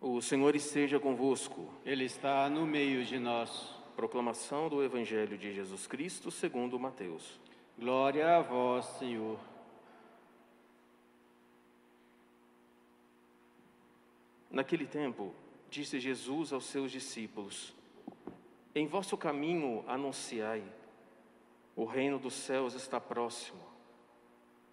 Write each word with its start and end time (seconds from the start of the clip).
O 0.00 0.20
Senhor 0.22 0.54
esteja 0.54 1.00
convosco. 1.00 1.68
Ele 1.84 2.04
está 2.04 2.48
no 2.48 2.64
meio 2.64 3.04
de 3.04 3.18
nós. 3.18 3.74
Proclamação 3.96 4.68
do 4.68 4.82
Evangelho 4.82 5.36
de 5.36 5.52
Jesus 5.52 5.88
Cristo 5.88 6.30
segundo 6.30 6.78
Mateus. 6.78 7.40
Glória 7.76 8.36
a 8.36 8.40
vós, 8.40 8.84
Senhor. 8.98 9.38
Naquele 14.48 14.86
tempo, 14.86 15.34
disse 15.68 15.98
Jesus 15.98 16.52
aos 16.52 16.64
seus 16.66 16.92
discípulos: 16.92 17.74
Em 18.74 18.86
vosso 18.86 19.16
caminho 19.16 19.84
anunciai, 19.88 20.62
o 21.74 21.84
reino 21.84 22.20
dos 22.20 22.34
céus 22.34 22.74
está 22.74 23.00
próximo. 23.00 23.60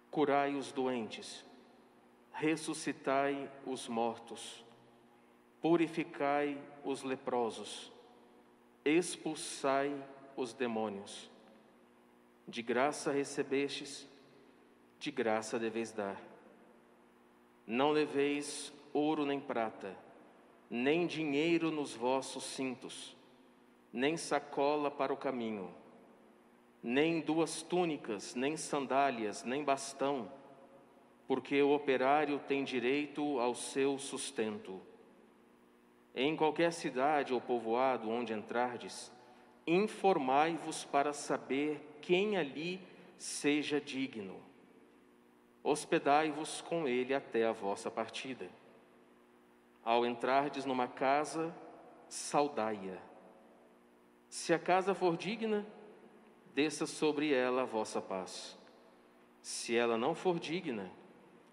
Curai 0.08 0.54
os 0.54 0.70
doentes, 0.70 1.44
ressuscitai 2.32 3.50
os 3.66 3.88
mortos, 3.88 4.64
purificai 5.68 6.56
os 6.84 7.02
leprosos, 7.02 7.90
expulsai 8.84 9.92
os 10.36 10.54
demônios. 10.54 11.28
De 12.46 12.62
graça 12.62 13.10
recebestes, 13.10 14.08
de 15.00 15.10
graça 15.10 15.58
deveis 15.58 15.90
dar. 15.90 16.22
Não 17.66 17.90
leveis 17.90 18.72
ouro 18.92 19.26
nem 19.26 19.40
prata, 19.40 19.96
nem 20.70 21.04
dinheiro 21.04 21.72
nos 21.72 21.94
vossos 21.94 22.44
cintos, 22.44 23.16
nem 23.92 24.16
sacola 24.16 24.88
para 24.88 25.12
o 25.12 25.16
caminho, 25.16 25.74
nem 26.80 27.20
duas 27.20 27.60
túnicas, 27.62 28.36
nem 28.36 28.56
sandálias, 28.56 29.42
nem 29.42 29.64
bastão, 29.64 30.30
porque 31.26 31.60
o 31.60 31.74
operário 31.74 32.38
tem 32.38 32.62
direito 32.62 33.40
ao 33.40 33.52
seu 33.52 33.98
sustento. 33.98 34.80
Em 36.18 36.34
qualquer 36.34 36.72
cidade 36.72 37.34
ou 37.34 37.40
povoado 37.42 38.08
onde 38.08 38.32
entrardes, 38.32 39.12
informai-vos 39.66 40.82
para 40.82 41.12
saber 41.12 41.98
quem 42.00 42.38
ali 42.38 42.80
seja 43.18 43.78
digno. 43.78 44.40
Hospedai-vos 45.62 46.62
com 46.62 46.88
ele 46.88 47.12
até 47.12 47.44
a 47.44 47.52
vossa 47.52 47.90
partida. 47.90 48.48
Ao 49.84 50.06
entrardes 50.06 50.64
numa 50.64 50.88
casa, 50.88 51.54
saudai-a. 52.08 52.96
Se 54.30 54.54
a 54.54 54.58
casa 54.58 54.94
for 54.94 55.18
digna, 55.18 55.66
desça 56.54 56.86
sobre 56.86 57.34
ela 57.34 57.62
a 57.62 57.66
vossa 57.66 58.00
paz. 58.00 58.56
Se 59.42 59.76
ela 59.76 59.98
não 59.98 60.14
for 60.14 60.38
digna, 60.40 60.90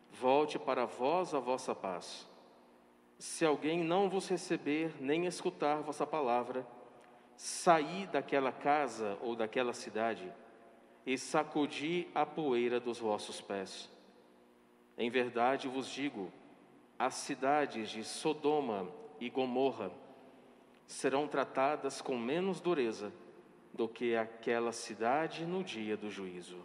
volte 0.10 0.58
para 0.58 0.86
vós 0.86 1.34
a 1.34 1.40
vossa 1.40 1.76
paz. 1.76 2.26
Se 3.24 3.46
alguém 3.46 3.86
não 3.86 4.10
vos 4.10 4.28
receber 4.28 4.94
nem 5.00 5.26
escutar 5.26 5.82
vossa 5.82 6.06
palavra, 6.06 6.68
saí 7.38 8.06
daquela 8.08 8.52
casa 8.52 9.18
ou 9.22 9.34
daquela 9.34 9.72
cidade 9.72 10.30
e 11.06 11.18
sacudi 11.18 12.10
a 12.14 12.26
poeira 12.26 12.82
dos 12.82 13.00
vossos 13.00 13.40
pés. 13.40 13.90
Em 14.98 15.10
verdade 15.10 15.70
vos 15.70 15.88
digo, 15.88 16.34
as 17.00 17.14
cidades 17.14 17.92
de 17.92 18.04
Sodoma 18.04 18.90
e 19.22 19.30
Gomorra 19.30 19.90
serão 20.86 21.26
tratadas 21.26 22.02
com 22.02 22.18
menos 22.18 22.60
dureza 22.60 23.10
do 23.74 23.88
que 23.88 24.18
aquela 24.18 24.74
cidade 24.74 25.46
no 25.46 25.64
dia 25.64 25.96
do 25.96 26.12
juízo. 26.12 26.58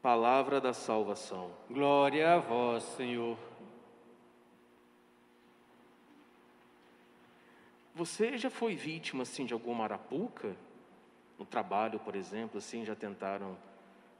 Palavra 0.00 0.60
da 0.60 0.72
salvação. 0.72 1.50
Glória 1.68 2.34
a 2.34 2.38
vós, 2.38 2.84
Senhor. 2.84 3.36
Você 7.96 8.36
já 8.36 8.50
foi 8.50 8.76
vítima 8.76 9.22
assim 9.22 9.46
de 9.46 9.54
alguma 9.54 9.84
arapuca? 9.84 10.54
No 11.38 11.46
trabalho, 11.46 11.98
por 11.98 12.14
exemplo, 12.14 12.58
assim, 12.58 12.84
já 12.84 12.94
tentaram 12.94 13.56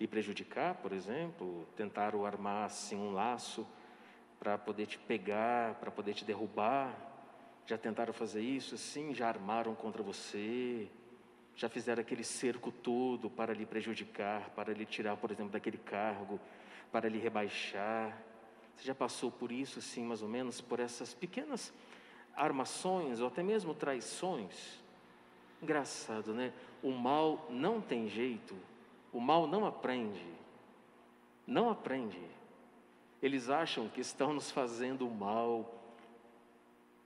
lhe 0.01 0.07
prejudicar, 0.07 0.77
por 0.77 0.95
exemplo, 0.95 1.69
tentaram 1.77 2.25
armar 2.25 2.65
assim 2.65 2.97
um 2.97 3.13
laço 3.13 3.67
para 4.39 4.57
poder 4.57 4.87
te 4.87 4.99
pegar, 4.99 5.75
para 5.75 5.91
poder 5.91 6.15
te 6.15 6.25
derrubar. 6.25 6.97
Já 7.67 7.77
tentaram 7.77 8.15
fazer 8.15 8.41
isso 8.41 8.77
assim, 8.77 9.15
já 9.15 9.29
armaram 9.29 9.75
contra 9.75 10.03
você, 10.03 10.89
já 11.55 11.69
fizeram 11.69 12.01
aquele 12.01 12.25
cerco 12.25 12.73
todo 12.73 13.29
para 13.29 13.53
lhe 13.53 13.67
prejudicar, 13.67 14.49
para 14.57 14.73
lhe 14.73 14.87
tirar, 14.87 15.19
por 15.19 15.31
exemplo, 15.31 15.53
daquele 15.53 15.77
cargo, 15.77 16.41
para 16.91 17.11
lhe 17.11 17.19
rebaixar. 17.19 18.17
Você 18.75 18.87
já 18.87 18.95
passou 18.95 19.31
por 19.31 19.53
isso 19.53 19.81
assim, 19.81 20.03
mais 20.03 20.23
ou 20.23 20.29
menos, 20.31 20.63
por 20.63 20.81
essas 20.81 21.13
pequenas 21.13 21.75
armações 22.37 23.21
ou 23.21 23.29
até 23.29 23.43
mesmo 23.43 23.75
traições? 23.75 24.81
Engraçado, 25.63 26.35
né? 26.35 26.53
O 26.83 26.93
mal 26.93 27.47
não 27.51 27.81
tem 27.81 28.09
jeito 28.09 28.55
o 29.17 29.21
mal 29.21 29.47
não 29.47 29.65
aprende. 29.65 30.27
Não 31.47 31.71
aprende. 31.71 32.21
Eles 33.23 33.49
acham 33.49 33.89
que 33.89 34.03
estão 34.03 34.35
nos 34.35 34.51
fazendo 34.51 35.09
mal. 35.09 35.75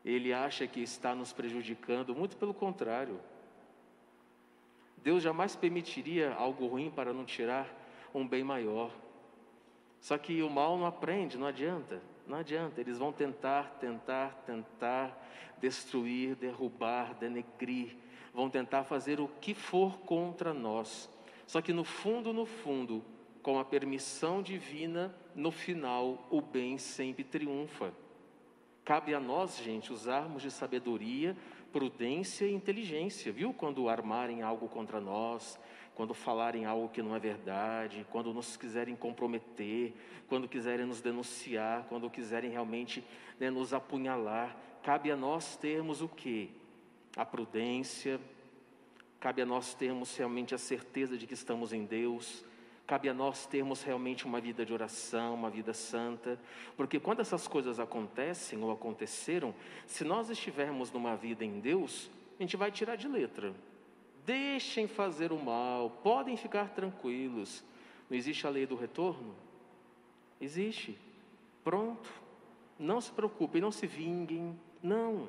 Ele 0.05 0.33
acha 0.33 0.67
que 0.67 0.81
está 0.81 1.15
nos 1.15 1.33
prejudicando, 1.33 2.13
muito 2.13 2.37
pelo 2.37 2.53
contrário. 2.53 3.21
Deus 4.97 5.23
jamais 5.23 5.55
permitiria 5.55 6.35
algo 6.35 6.67
ruim 6.67 6.91
para 6.91 7.13
não 7.13 7.25
tirar 7.25 7.73
um 8.13 8.27
bem 8.27 8.43
maior. 8.43 8.91
Só 10.01 10.19
que 10.19 10.43
o 10.43 10.51
mal 10.51 10.77
não 10.77 10.87
aprende, 10.87 11.39
não 11.39 11.47
adianta, 11.47 12.03
não 12.31 12.39
adianta. 12.39 12.81
Eles 12.81 12.97
vão 12.97 13.13
tentar, 13.13 13.77
tentar, 13.81 14.43
tentar 14.47 15.29
destruir, 15.61 16.37
derrubar, 16.37 17.15
denegrir, 17.15 17.97
vão 18.33 18.49
tentar 18.49 18.85
fazer 18.85 19.21
o 19.21 19.29
que 19.29 19.53
for 19.53 19.99
contra 20.01 20.55
nós. 20.55 21.11
Só 21.47 21.61
que 21.61 21.73
no 21.73 21.85
fundo, 21.85 22.33
no 22.33 22.47
fundo, 22.47 23.05
com 23.43 23.59
a 23.59 23.65
permissão 23.65 24.41
divina, 24.41 25.15
no 25.35 25.51
final 25.51 26.27
o 26.31 26.41
bem 26.41 26.79
sempre 26.79 27.25
triunfa. 27.25 27.93
Cabe 28.85 29.15
a 29.15 29.21
nós, 29.21 29.59
gente, 29.59 29.93
usarmos 29.93 30.43
de 30.43 30.51
sabedoria, 30.51 31.37
prudência 31.73 32.47
e 32.47 32.55
inteligência, 32.55 33.33
viu? 33.33 33.53
Quando 33.53 33.89
armarem 33.89 34.43
algo 34.43 34.69
contra 34.69 35.01
nós, 35.01 35.59
quando 36.01 36.15
falarem 36.15 36.65
algo 36.65 36.89
que 36.89 37.03
não 37.03 37.15
é 37.15 37.19
verdade, 37.19 38.07
quando 38.11 38.33
nos 38.33 38.57
quiserem 38.57 38.97
comprometer, 38.97 39.93
quando 40.31 40.49
quiserem 40.49 40.87
nos 40.87 41.03
denunciar, 41.03 41.85
quando 41.91 42.09
quiserem 42.09 42.51
realmente 42.51 43.05
né, 43.39 43.51
nos 43.51 43.75
apunhalar, 43.75 44.57
cabe 44.83 45.11
a 45.11 45.17
nós 45.17 45.59
termos 45.59 46.01
o 46.01 46.09
que? 46.09 46.51
A 47.15 47.23
prudência, 47.27 48.19
Cabe 49.21 49.43
a 49.43 49.45
nós 49.45 49.75
termos 49.75 50.17
realmente 50.17 50.55
a 50.55 50.59
certeza 50.59 51.19
de 51.19 51.27
que 51.27 51.35
estamos 51.35 51.75
em 51.75 51.85
Deus. 51.85 52.43
Cabe 52.87 53.07
a 53.07 53.13
nós 53.13 53.45
termos 53.45 53.83
realmente 53.83 54.25
uma 54.25 54.41
vida 54.41 54.65
de 54.65 54.73
oração, 54.73 55.35
uma 55.35 55.51
vida 55.51 55.75
santa, 55.75 56.41
porque 56.79 56.99
quando 56.99 57.21
essas 57.21 57.47
coisas 57.47 57.79
acontecem 57.79 58.59
ou 58.65 58.73
aconteceram, 58.73 59.55
se 59.87 60.05
nós 60.05 60.31
estivermos 60.31 60.91
numa 60.91 61.15
vida 61.15 61.45
em 61.45 61.61
Deus, 61.61 62.11
a 62.39 62.43
gente 62.43 62.57
vai 62.57 62.73
tirar 62.73 62.97
de 62.97 63.07
letra. 63.07 63.55
Deixem 64.31 64.87
fazer 64.87 65.33
o 65.33 65.45
mal, 65.45 65.91
podem 66.05 66.37
ficar 66.37 66.69
tranquilos. 66.69 67.65
Não 68.09 68.17
existe 68.17 68.47
a 68.47 68.51
lei 68.51 68.65
do 68.65 68.77
retorno? 68.77 69.35
Existe. 70.41 70.97
Pronto. 71.65 72.09
Não 72.79 73.01
se 73.01 73.11
preocupem, 73.11 73.61
não 73.61 73.73
se 73.73 73.89
vinguem. 73.89 74.57
Não. 74.81 75.29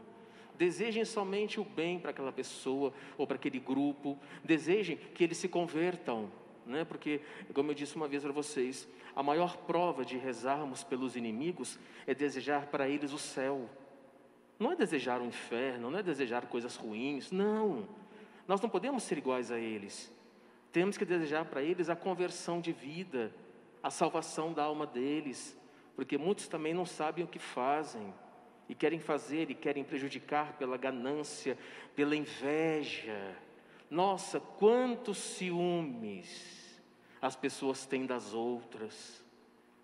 Desejem 0.55 1.03
somente 1.03 1.59
o 1.59 1.63
bem 1.63 1.99
para 1.99 2.11
aquela 2.11 2.31
pessoa 2.31 2.93
ou 3.17 3.25
para 3.25 3.37
aquele 3.37 3.57
grupo. 3.57 4.19
Desejem 4.43 4.97
que 5.15 5.23
eles 5.23 5.37
se 5.39 5.47
convertam, 5.47 6.31
né? 6.63 6.85
Porque, 6.85 7.21
como 7.55 7.71
eu 7.71 7.75
disse 7.75 7.95
uma 7.95 8.07
vez 8.07 8.21
para 8.21 8.31
vocês, 8.31 8.87
a 9.15 9.23
maior 9.23 9.57
prova 9.57 10.05
de 10.05 10.15
rezarmos 10.15 10.83
pelos 10.83 11.15
inimigos 11.15 11.79
é 12.05 12.13
desejar 12.13 12.67
para 12.67 12.87
eles 12.87 13.11
o 13.13 13.17
céu. 13.17 13.67
Não 14.59 14.71
é 14.71 14.75
desejar 14.75 15.19
o 15.21 15.25
inferno, 15.25 15.89
não 15.89 15.97
é 15.97 16.03
desejar 16.03 16.45
coisas 16.45 16.75
ruins, 16.75 17.31
não. 17.31 17.99
Nós 18.51 18.59
não 18.59 18.67
podemos 18.67 19.03
ser 19.03 19.17
iguais 19.17 19.49
a 19.49 19.57
eles. 19.57 20.13
Temos 20.73 20.97
que 20.97 21.05
desejar 21.05 21.45
para 21.45 21.63
eles 21.63 21.89
a 21.89 21.95
conversão 21.95 22.59
de 22.59 22.73
vida, 22.73 23.33
a 23.81 23.89
salvação 23.89 24.51
da 24.51 24.61
alma 24.61 24.85
deles, 24.85 25.57
porque 25.95 26.17
muitos 26.17 26.49
também 26.49 26.73
não 26.73 26.85
sabem 26.85 27.23
o 27.23 27.29
que 27.29 27.39
fazem 27.39 28.13
e 28.67 28.75
querem 28.75 28.99
fazer 28.99 29.49
e 29.49 29.55
querem 29.55 29.85
prejudicar 29.85 30.57
pela 30.57 30.75
ganância, 30.75 31.57
pela 31.95 32.13
inveja. 32.13 33.37
Nossa, 33.89 34.41
quantos 34.41 35.17
ciúmes 35.17 36.77
as 37.21 37.37
pessoas 37.37 37.85
têm 37.85 38.05
das 38.05 38.33
outras. 38.33 39.23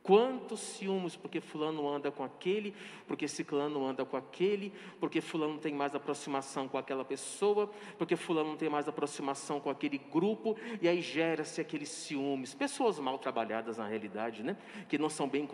Quantos 0.07 0.62
ciúmes, 0.62 1.18
porque 1.18 1.42
fulano 1.42 1.86
anda 1.86 2.09
com 2.09 2.24
aquele, 2.24 2.74
porque 3.06 3.27
ciclano 3.27 3.86
anda 3.86 4.06
com 4.06 4.15
aquele, 4.15 4.71
porque 5.01 5.19
fulano 5.19 5.59
tem 5.59 5.74
mais 5.74 5.94
aproximação 5.94 6.65
com 6.65 6.77
aquela 6.77 7.04
pessoa, 7.04 7.69
porque 7.98 8.15
fulano 8.15 8.56
tem 8.56 8.69
mais 8.69 8.88
aproximação 8.88 9.59
com 9.59 9.69
aquele 9.69 9.98
grupo, 9.98 10.56
e 10.81 10.88
aí 10.88 11.01
gera-se 11.01 11.59
aqueles 11.59 11.89
ciúmes. 11.89 12.54
Pessoas 12.54 12.98
mal 13.00 13.19
trabalhadas 13.19 13.80
na 13.80 13.86
realidade, 13.86 14.44
né? 14.44 14.56
Que 14.88 14.98
não 14.98 15.09
são 15.09 15.27
bem 15.27 15.45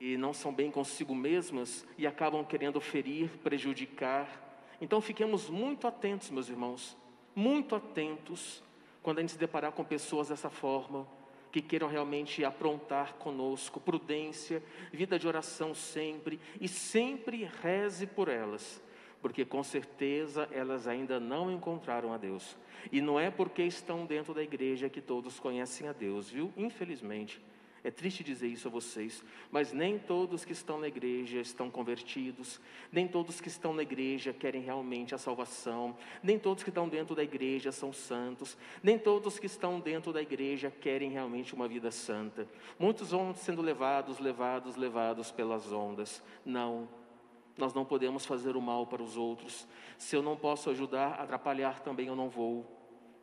e 0.00 0.16
não 0.16 0.32
são 0.32 0.52
bem 0.52 0.68
consigo 0.68 1.14
mesmas 1.14 1.86
e 1.96 2.08
acabam 2.08 2.44
querendo 2.44 2.80
ferir, 2.80 3.30
prejudicar. 3.38 4.26
Então 4.80 5.00
fiquemos 5.00 5.48
muito 5.48 5.86
atentos, 5.86 6.28
meus 6.28 6.48
irmãos, 6.48 6.96
muito 7.36 7.76
atentos 7.76 8.64
quando 9.00 9.18
a 9.18 9.20
gente 9.20 9.34
se 9.34 9.38
deparar 9.38 9.70
com 9.70 9.84
pessoas 9.84 10.30
dessa 10.30 10.50
forma, 10.50 11.06
que 11.50 11.62
queiram 11.62 11.88
realmente 11.88 12.44
aprontar 12.44 13.14
conosco, 13.14 13.80
prudência, 13.80 14.62
vida 14.92 15.18
de 15.18 15.26
oração 15.26 15.74
sempre, 15.74 16.40
e 16.60 16.68
sempre 16.68 17.48
reze 17.62 18.06
por 18.06 18.28
elas, 18.28 18.82
porque 19.22 19.44
com 19.44 19.62
certeza 19.62 20.48
elas 20.52 20.86
ainda 20.86 21.18
não 21.18 21.50
encontraram 21.50 22.12
a 22.12 22.16
Deus. 22.18 22.56
E 22.92 23.00
não 23.00 23.18
é 23.18 23.30
porque 23.30 23.62
estão 23.62 24.06
dentro 24.06 24.34
da 24.34 24.42
igreja 24.42 24.88
que 24.88 25.00
todos 25.00 25.40
conhecem 25.40 25.88
a 25.88 25.92
Deus, 25.92 26.30
viu? 26.30 26.52
Infelizmente. 26.56 27.40
É 27.86 27.90
triste 27.92 28.24
dizer 28.24 28.48
isso 28.48 28.66
a 28.66 28.70
vocês, 28.70 29.22
mas 29.48 29.72
nem 29.72 29.96
todos 29.96 30.44
que 30.44 30.50
estão 30.50 30.76
na 30.76 30.88
igreja 30.88 31.38
estão 31.38 31.70
convertidos, 31.70 32.60
nem 32.90 33.06
todos 33.06 33.40
que 33.40 33.46
estão 33.46 33.72
na 33.72 33.82
igreja 33.82 34.32
querem 34.32 34.60
realmente 34.60 35.14
a 35.14 35.18
salvação, 35.18 35.96
nem 36.20 36.36
todos 36.36 36.64
que 36.64 36.70
estão 36.70 36.88
dentro 36.88 37.14
da 37.14 37.22
igreja 37.22 37.70
são 37.70 37.92
santos, 37.92 38.58
nem 38.82 38.98
todos 38.98 39.38
que 39.38 39.46
estão 39.46 39.78
dentro 39.78 40.12
da 40.12 40.20
igreja 40.20 40.68
querem 40.68 41.12
realmente 41.12 41.54
uma 41.54 41.68
vida 41.68 41.92
santa. 41.92 42.48
Muitos 42.76 43.12
vão 43.12 43.32
sendo 43.32 43.62
levados, 43.62 44.18
levados, 44.18 44.74
levados 44.74 45.30
pelas 45.30 45.70
ondas. 45.70 46.20
Não, 46.44 46.88
nós 47.56 47.72
não 47.72 47.84
podemos 47.84 48.26
fazer 48.26 48.56
o 48.56 48.60
mal 48.60 48.88
para 48.88 49.00
os 49.00 49.16
outros. 49.16 49.64
Se 49.96 50.16
eu 50.16 50.22
não 50.22 50.34
posso 50.36 50.70
ajudar, 50.70 51.20
atrapalhar 51.20 51.78
também 51.78 52.08
eu 52.08 52.16
não 52.16 52.28
vou. 52.28 52.66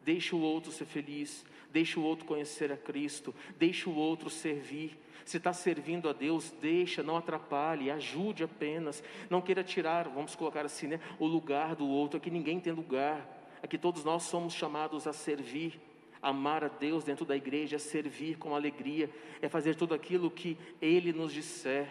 Deixe 0.04 0.36
o 0.36 0.40
outro 0.40 0.72
ser 0.72 0.86
feliz, 0.86 1.46
deixe 1.72 2.00
o 2.00 2.04
outro 2.04 2.26
conhecer 2.26 2.72
a 2.72 2.78
Cristo, 2.78 3.34
deixe 3.58 3.88
o 3.90 3.96
outro 3.96 4.30
servir. 4.30 4.98
Se 5.26 5.38
está 5.38 5.54
servindo 5.54 6.10
a 6.10 6.14
Deus, 6.14 6.54
deixa, 6.62 7.02
não 7.02 7.16
atrapalhe, 7.16 7.90
ajude 7.90 8.44
apenas. 8.44 9.02
Não 9.30 9.42
queira 9.42 9.64
tirar, 9.64 10.10
vamos 10.10 10.36
colocar 10.36 10.66
assim, 10.66 10.88
né, 10.88 11.00
o 11.18 11.26
lugar 11.26 11.76
do 11.76 11.88
outro. 11.88 12.18
Aqui 12.18 12.30
ninguém 12.30 12.60
tem 12.60 12.74
lugar. 12.74 13.26
Aqui 13.62 13.78
todos 13.78 14.04
nós 14.04 14.24
somos 14.24 14.54
chamados 14.54 15.08
a 15.08 15.14
servir. 15.14 15.80
Amar 16.22 16.64
a 16.64 16.68
Deus 16.68 17.04
dentro 17.04 17.26
da 17.26 17.36
igreja 17.36 17.76
é 17.76 17.80
servir 17.80 18.38
com 18.38 18.56
alegria, 18.56 19.10
é 19.42 19.50
fazer 19.50 19.76
tudo 19.76 19.94
aquilo 19.94 20.32
que 20.32 20.58
Ele 20.82 21.12
nos 21.12 21.34
disser. 21.34 21.88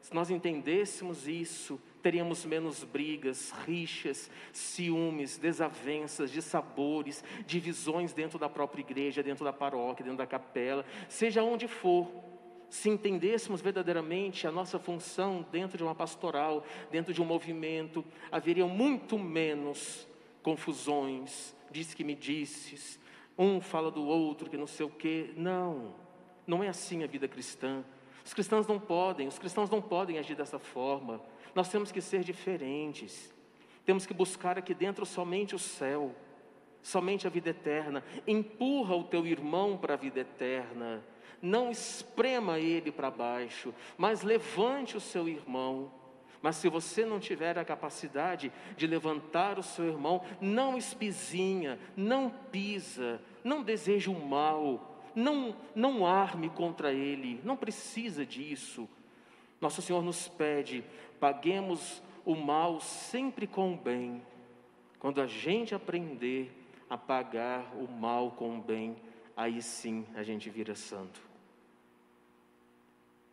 Se 0.00 0.14
nós 0.14 0.30
entendêssemos 0.30 1.26
isso, 1.26 1.80
teríamos 2.04 2.44
menos 2.44 2.84
brigas, 2.84 3.50
rixas, 3.66 4.30
ciúmes, 4.52 5.38
desavenças, 5.38 6.30
dissabores, 6.30 7.24
divisões 7.46 8.12
dentro 8.12 8.38
da 8.38 8.46
própria 8.46 8.82
igreja, 8.82 9.22
dentro 9.22 9.42
da 9.42 9.54
paróquia, 9.54 10.04
dentro 10.04 10.18
da 10.18 10.26
capela, 10.26 10.84
seja 11.08 11.42
onde 11.42 11.66
for. 11.66 12.12
Se 12.68 12.90
entendêssemos 12.90 13.62
verdadeiramente 13.62 14.46
a 14.46 14.52
nossa 14.52 14.78
função 14.78 15.46
dentro 15.50 15.78
de 15.78 15.82
uma 15.82 15.94
pastoral, 15.94 16.62
dentro 16.90 17.14
de 17.14 17.22
um 17.22 17.24
movimento, 17.24 18.04
haveria 18.30 18.66
muito 18.66 19.18
menos 19.18 20.06
confusões, 20.42 21.56
diz 21.70 21.94
que 21.94 22.04
me 22.04 22.14
disses, 22.14 23.00
um 23.38 23.62
fala 23.62 23.90
do 23.90 24.04
outro 24.04 24.50
que 24.50 24.58
não 24.58 24.66
sei 24.66 24.84
o 24.84 24.90
quê. 24.90 25.32
Não, 25.38 25.94
não 26.46 26.62
é 26.62 26.68
assim 26.68 27.02
a 27.02 27.06
vida 27.06 27.26
cristã. 27.26 27.82
Os 28.22 28.34
cristãos 28.34 28.66
não 28.66 28.78
podem, 28.78 29.26
os 29.26 29.38
cristãos 29.38 29.70
não 29.70 29.80
podem 29.80 30.18
agir 30.18 30.34
dessa 30.34 30.58
forma. 30.58 31.22
Nós 31.54 31.68
temos 31.68 31.92
que 31.92 32.00
ser 32.00 32.24
diferentes. 32.24 33.32
Temos 33.84 34.06
que 34.06 34.14
buscar 34.14 34.58
aqui 34.58 34.74
dentro 34.74 35.04
somente 35.04 35.54
o 35.54 35.58
céu, 35.58 36.14
somente 36.82 37.26
a 37.26 37.30
vida 37.30 37.50
eterna. 37.50 38.02
Empurra 38.26 38.96
o 38.96 39.04
teu 39.04 39.26
irmão 39.26 39.76
para 39.76 39.94
a 39.94 39.98
vida 39.98 40.20
eterna. 40.20 41.04
Não 41.40 41.70
esprema 41.70 42.58
ele 42.58 42.90
para 42.90 43.10
baixo, 43.10 43.74
mas 43.98 44.22
levante 44.22 44.96
o 44.96 45.00
seu 45.00 45.28
irmão. 45.28 45.92
Mas 46.40 46.56
se 46.56 46.68
você 46.68 47.06
não 47.06 47.20
tiver 47.20 47.58
a 47.58 47.64
capacidade 47.64 48.52
de 48.76 48.86
levantar 48.86 49.58
o 49.58 49.62
seu 49.62 49.86
irmão, 49.86 50.22
não 50.40 50.76
espizinha, 50.76 51.78
não 51.96 52.28
pisa, 52.28 53.20
não 53.42 53.62
deseja 53.62 54.10
o 54.10 54.26
mal, 54.26 54.94
não, 55.14 55.56
não 55.74 56.06
arme 56.06 56.50
contra 56.50 56.92
ele, 56.92 57.40
não 57.44 57.56
precisa 57.56 58.26
disso. 58.26 58.88
Nosso 59.64 59.80
Senhor 59.80 60.02
nos 60.02 60.28
pede 60.28 60.84
paguemos 61.18 62.02
o 62.22 62.34
mal 62.34 62.82
sempre 62.82 63.46
com 63.46 63.72
o 63.72 63.76
bem. 63.78 64.20
Quando 64.98 65.22
a 65.22 65.26
gente 65.26 65.74
aprender 65.74 66.52
a 66.90 66.98
pagar 66.98 67.74
o 67.74 67.90
mal 67.90 68.32
com 68.32 68.58
o 68.58 68.60
bem, 68.60 68.94
aí 69.34 69.62
sim 69.62 70.04
a 70.14 70.22
gente 70.22 70.50
vira 70.50 70.74
santo. 70.74 71.18